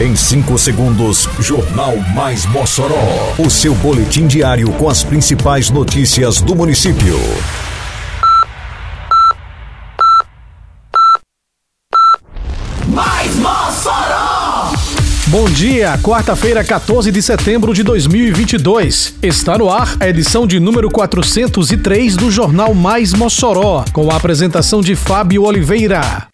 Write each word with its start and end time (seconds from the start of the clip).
Em 0.00 0.14
5 0.14 0.56
segundos, 0.58 1.28
Jornal 1.40 1.96
Mais 2.14 2.46
Mossoró. 2.46 3.34
O 3.36 3.50
seu 3.50 3.74
boletim 3.74 4.28
diário 4.28 4.70
com 4.74 4.88
as 4.88 5.02
principais 5.02 5.70
notícias 5.70 6.40
do 6.40 6.54
município. 6.54 7.18
Mais 12.86 13.34
Mossoró! 13.34 14.70
Bom 15.26 15.50
dia, 15.50 15.98
quarta-feira, 15.98 16.62
14 16.62 17.10
de 17.10 17.20
setembro 17.20 17.74
de 17.74 17.82
2022. 17.82 19.14
Está 19.20 19.58
no 19.58 19.68
ar 19.68 19.96
a 19.98 20.08
edição 20.08 20.46
de 20.46 20.60
número 20.60 20.88
403 20.88 22.14
do 22.14 22.30
Jornal 22.30 22.72
Mais 22.72 23.12
Mossoró, 23.12 23.84
com 23.92 24.12
a 24.12 24.16
apresentação 24.16 24.80
de 24.80 24.94
Fábio 24.94 25.42
Oliveira. 25.42 26.27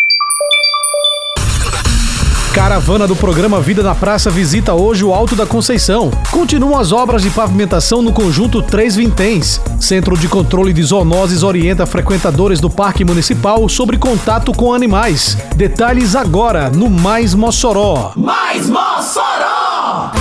Caravana 2.54 3.04
do 3.04 3.16
programa 3.16 3.60
Vida 3.60 3.82
na 3.82 3.96
Praça 3.96 4.30
visita 4.30 4.74
hoje 4.74 5.04
o 5.04 5.12
Alto 5.12 5.34
da 5.34 5.44
Conceição. 5.44 6.12
Continuam 6.30 6.78
as 6.78 6.92
obras 6.92 7.20
de 7.22 7.28
pavimentação 7.28 8.00
no 8.00 8.12
conjunto 8.12 8.62
Três 8.62 8.94
Vinténs. 8.94 9.60
Centro 9.80 10.16
de 10.16 10.28
Controle 10.28 10.72
de 10.72 10.80
Zoonoses 10.80 11.42
orienta 11.42 11.84
frequentadores 11.84 12.60
do 12.60 12.70
Parque 12.70 13.04
Municipal 13.04 13.68
sobre 13.68 13.98
contato 13.98 14.52
com 14.52 14.72
animais. 14.72 15.36
Detalhes 15.56 16.14
agora 16.14 16.70
no 16.70 16.88
Mais 16.88 17.34
Mossoró. 17.34 18.12
Mais 18.14 18.70
Mossoró! 18.70 20.12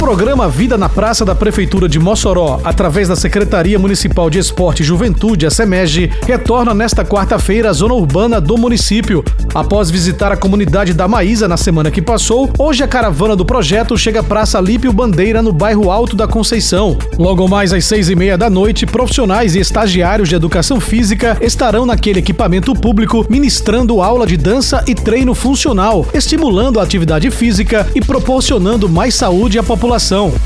Programa 0.00 0.48
Vida 0.48 0.78
na 0.78 0.88
Praça 0.88 1.26
da 1.26 1.34
Prefeitura 1.34 1.86
de 1.86 1.98
Mossoró, 1.98 2.58
através 2.64 3.06
da 3.06 3.14
Secretaria 3.14 3.78
Municipal 3.78 4.30
de 4.30 4.38
Esporte 4.38 4.80
e 4.80 4.84
Juventude, 4.84 5.44
a 5.44 5.50
SEMEG, 5.50 6.10
retorna 6.26 6.72
nesta 6.72 7.04
quarta-feira 7.04 7.68
à 7.68 7.72
zona 7.74 7.92
urbana 7.92 8.40
do 8.40 8.56
município. 8.56 9.22
Após 9.54 9.90
visitar 9.90 10.32
a 10.32 10.38
comunidade 10.38 10.94
da 10.94 11.06
Maísa 11.06 11.46
na 11.46 11.58
semana 11.58 11.90
que 11.90 12.00
passou, 12.00 12.50
hoje 12.58 12.82
a 12.82 12.88
caravana 12.88 13.36
do 13.36 13.44
projeto 13.44 13.96
chega 13.98 14.20
à 14.20 14.22
Praça 14.22 14.58
Lípio 14.58 14.90
Bandeira, 14.90 15.42
no 15.42 15.52
bairro 15.52 15.90
Alto 15.90 16.16
da 16.16 16.26
Conceição. 16.26 16.96
Logo 17.18 17.46
mais 17.46 17.70
às 17.70 17.84
seis 17.84 18.08
e 18.08 18.16
meia 18.16 18.38
da 18.38 18.48
noite, 18.48 18.86
profissionais 18.86 19.54
e 19.54 19.60
estagiários 19.60 20.30
de 20.30 20.34
educação 20.34 20.80
física 20.80 21.36
estarão 21.42 21.84
naquele 21.84 22.20
equipamento 22.20 22.72
público 22.72 23.26
ministrando 23.28 24.00
aula 24.00 24.26
de 24.26 24.38
dança 24.38 24.82
e 24.88 24.94
treino 24.94 25.34
funcional, 25.34 26.06
estimulando 26.14 26.80
a 26.80 26.82
atividade 26.82 27.30
física 27.30 27.86
e 27.94 28.00
proporcionando 28.00 28.88
mais 28.88 29.14
saúde 29.14 29.58
à 29.58 29.62
população. 29.62 29.89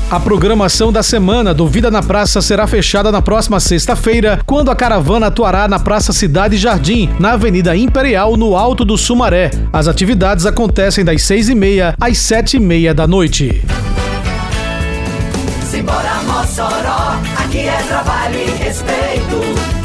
A 0.09 0.19
programação 0.19 0.91
da 0.91 1.03
semana 1.03 1.53
do 1.53 1.67
Vida 1.67 1.91
na 1.91 2.01
Praça 2.01 2.41
será 2.41 2.65
fechada 2.65 3.11
na 3.11 3.21
próxima 3.21 3.59
sexta-feira, 3.59 4.39
quando 4.43 4.71
a 4.71 4.75
caravana 4.75 5.27
atuará 5.27 5.67
na 5.67 5.77
Praça 5.77 6.11
Cidade 6.11 6.57
Jardim, 6.57 7.11
na 7.19 7.33
Avenida 7.33 7.77
Imperial, 7.77 8.35
no 8.35 8.55
Alto 8.55 8.83
do 8.83 8.97
Sumaré. 8.97 9.51
As 9.71 9.87
atividades 9.87 10.47
acontecem 10.47 11.05
das 11.05 11.21
seis 11.21 11.47
e 11.47 11.53
meia 11.53 11.93
às 12.01 12.17
sete 12.17 12.57
e 12.57 12.59
meia 12.59 12.91
da 12.91 13.05
noite. 13.05 13.63
Simbora 15.69 16.23
Mossoró, 16.25 17.19
aqui 17.37 17.59
é 17.59 17.83
trabalho 17.87 18.39
e 18.39 18.63
respeito. 18.63 19.84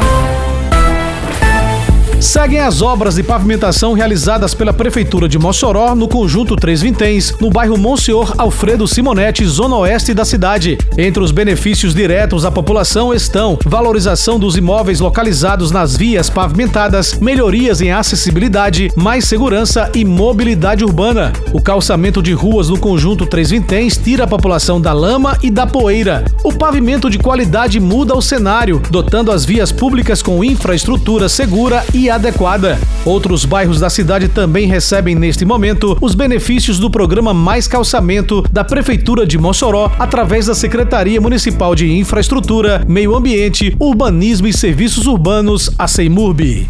Seguem 2.21 2.59
as 2.59 2.83
obras 2.83 3.15
de 3.15 3.23
pavimentação 3.23 3.93
realizadas 3.93 4.53
pela 4.53 4.71
Prefeitura 4.71 5.27
de 5.27 5.39
Mossoró 5.39 5.95
no 5.95 6.07
conjunto 6.07 6.55
Três 6.55 6.79
Vinténs, 6.79 7.33
no 7.41 7.49
bairro 7.49 7.79
Monsenhor 7.79 8.35
Alfredo 8.37 8.87
Simonetti, 8.87 9.43
zona 9.43 9.75
oeste 9.77 10.13
da 10.13 10.23
cidade. 10.23 10.77
Entre 10.95 11.21
os 11.21 11.31
benefícios 11.31 11.95
diretos 11.95 12.45
à 12.45 12.51
população 12.51 13.11
estão 13.11 13.57
valorização 13.65 14.39
dos 14.39 14.55
imóveis 14.55 14.99
localizados 14.99 15.71
nas 15.71 15.97
vias 15.97 16.29
pavimentadas, 16.29 17.17
melhorias 17.19 17.81
em 17.81 17.91
acessibilidade, 17.91 18.91
mais 18.95 19.25
segurança 19.25 19.89
e 19.95 20.05
mobilidade 20.05 20.83
urbana. 20.85 21.33
O 21.51 21.59
calçamento 21.59 22.21
de 22.21 22.33
ruas 22.33 22.69
no 22.69 22.77
conjunto 22.77 23.25
Três 23.25 23.49
Vinténs 23.49 23.97
tira 23.97 24.25
a 24.25 24.27
população 24.27 24.79
da 24.79 24.93
lama 24.93 25.39
e 25.41 25.49
da 25.49 25.65
poeira. 25.65 26.23
O 26.43 26.53
pavimento 26.53 27.09
de 27.09 27.17
qualidade 27.17 27.79
muda 27.79 28.13
o 28.13 28.21
cenário, 28.21 28.79
dotando 28.91 29.31
as 29.31 29.43
vias 29.43 29.71
públicas 29.71 30.21
com 30.21 30.43
infraestrutura 30.43 31.27
segura 31.27 31.83
e 31.95 32.10
adequada. 32.15 32.79
Outros 33.05 33.45
bairros 33.45 33.79
da 33.79 33.89
cidade 33.89 34.27
também 34.27 34.67
recebem 34.67 35.15
neste 35.15 35.45
momento 35.45 35.97
os 36.01 36.13
benefícios 36.13 36.79
do 36.79 36.89
programa 36.89 37.33
Mais 37.33 37.67
Calçamento 37.67 38.43
da 38.51 38.63
Prefeitura 38.63 39.25
de 39.25 39.37
Mossoró 39.37 39.91
através 39.97 40.45
da 40.45 40.55
Secretaria 40.55 41.19
Municipal 41.19 41.73
de 41.75 41.91
Infraestrutura, 41.91 42.83
Meio 42.87 43.15
Ambiente, 43.15 43.75
Urbanismo 43.79 44.47
e 44.47 44.53
Serviços 44.53 45.07
Urbanos, 45.07 45.71
a 45.77 45.87
CEIMURB. 45.87 46.69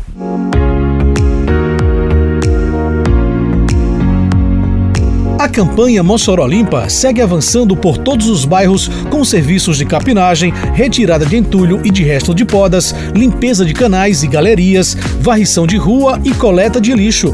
A 5.42 5.50
campanha 5.50 6.04
Mossoró 6.04 6.46
Limpa 6.46 6.88
segue 6.88 7.20
avançando 7.20 7.76
por 7.76 7.98
todos 7.98 8.30
os 8.30 8.46
bairros 8.46 8.88
com 9.10 9.26
serviços 9.26 9.76
de 9.76 9.86
capinagem, 9.88 10.54
retirada 10.76 11.26
de 11.26 11.36
entulho 11.36 11.82
e 11.84 11.90
de 11.90 12.04
resto 12.04 12.36
de 12.36 12.46
podas, 12.46 12.94
limpeza 13.16 13.66
de 13.66 13.74
canais 13.74 14.22
e 14.22 14.28
galerias, 14.28 14.94
varrição 15.20 15.66
de 15.66 15.78
rua 15.78 16.22
e 16.24 16.32
coleta 16.32 16.80
de 16.80 16.94
lixo. 16.94 17.34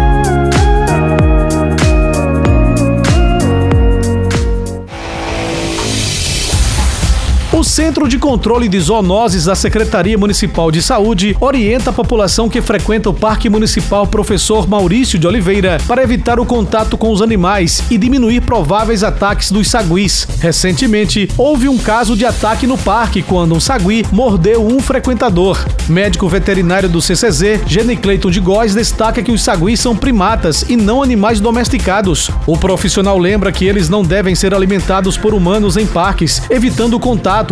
O 7.61 7.63
Centro 7.63 8.07
de 8.07 8.17
Controle 8.17 8.67
de 8.67 8.79
Zoonoses 8.79 9.45
da 9.45 9.53
Secretaria 9.53 10.17
Municipal 10.17 10.71
de 10.71 10.81
Saúde 10.81 11.37
orienta 11.39 11.91
a 11.91 11.93
população 11.93 12.49
que 12.49 12.59
frequenta 12.59 13.07
o 13.07 13.13
Parque 13.13 13.51
Municipal 13.51 14.07
Professor 14.07 14.67
Maurício 14.67 15.19
de 15.19 15.27
Oliveira 15.27 15.77
para 15.87 16.01
evitar 16.01 16.39
o 16.39 16.45
contato 16.45 16.97
com 16.97 17.11
os 17.11 17.21
animais 17.21 17.83
e 17.91 17.99
diminuir 17.99 18.41
prováveis 18.41 19.03
ataques 19.03 19.51
dos 19.51 19.69
saguis. 19.69 20.27
Recentemente, 20.39 21.29
houve 21.37 21.69
um 21.69 21.77
caso 21.77 22.17
de 22.17 22.25
ataque 22.25 22.65
no 22.65 22.79
parque 22.79 23.21
quando 23.21 23.53
um 23.53 23.59
sagui 23.59 24.03
mordeu 24.11 24.65
um 24.65 24.79
frequentador. 24.79 25.63
Médico 25.87 26.27
veterinário 26.27 26.89
do 26.89 26.99
CCZ, 26.99 27.61
Jenny 27.67 27.95
Clayton 27.95 28.31
de 28.31 28.39
Góes, 28.39 28.73
destaca 28.73 29.21
que 29.21 29.31
os 29.31 29.43
saguis 29.43 29.79
são 29.79 29.95
primatas 29.95 30.65
e 30.67 30.75
não 30.75 31.03
animais 31.03 31.39
domesticados. 31.39 32.31
O 32.47 32.57
profissional 32.57 33.19
lembra 33.19 33.51
que 33.51 33.65
eles 33.65 33.87
não 33.87 34.01
devem 34.01 34.33
ser 34.33 34.51
alimentados 34.51 35.15
por 35.15 35.35
humanos 35.35 35.77
em 35.77 35.85
parques, 35.85 36.41
evitando 36.49 36.95
o 36.95 36.99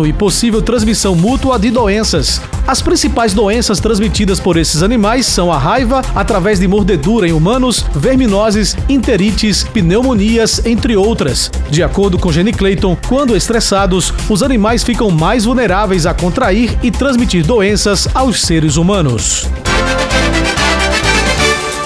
contato 0.00 0.06
e 0.06 0.12
possível 0.12 0.62
transmissão 0.62 1.14
mútua 1.14 1.58
de 1.58 1.70
doenças. 1.70 2.40
As 2.66 2.80
principais 2.80 3.34
doenças 3.34 3.80
transmitidas 3.80 4.38
por 4.38 4.56
esses 4.56 4.82
animais 4.82 5.26
são 5.26 5.52
a 5.52 5.58
raiva, 5.58 6.02
através 6.14 6.60
de 6.60 6.68
mordedura 6.68 7.28
em 7.28 7.32
humanos, 7.32 7.84
verminoses, 7.94 8.76
enterites, 8.88 9.64
pneumonias, 9.64 10.64
entre 10.64 10.96
outras. 10.96 11.50
De 11.70 11.82
acordo 11.82 12.18
com 12.18 12.32
Jenny 12.32 12.52
Clayton, 12.52 12.96
quando 13.08 13.36
estressados, 13.36 14.12
os 14.28 14.42
animais 14.42 14.82
ficam 14.82 15.10
mais 15.10 15.44
vulneráveis 15.44 16.06
a 16.06 16.14
contrair 16.14 16.78
e 16.82 16.90
transmitir 16.90 17.44
doenças 17.44 18.08
aos 18.14 18.40
seres 18.40 18.76
humanos. 18.76 19.48